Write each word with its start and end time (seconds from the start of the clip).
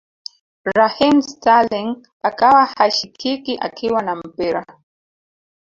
Raheem 0.77 1.21
Sterling 1.21 2.01
akawa 2.21 2.65
hashikiki 2.65 3.57
akiwa 3.61 4.01
na 4.01 4.15
mpira 4.15 4.65